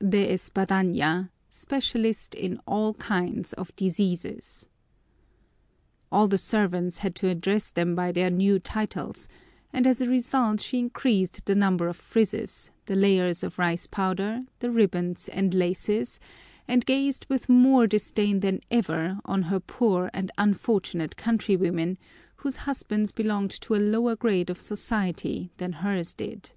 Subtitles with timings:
[0.00, 4.66] DE ESPADAÑA, SPECIALIST IN ALL KINDS OF DISEASES.
[6.10, 9.28] All the servants had to address them by their new titles,
[9.72, 14.42] and as a result she increased the number of frizzes, the layers of rice powder,
[14.58, 16.18] the ribbons and laces,
[16.66, 21.98] and gazed with more disdain than ever on her poor and unfortunate countrywomen
[22.38, 26.50] whose husbands belonged to a lower grade of society than hers did.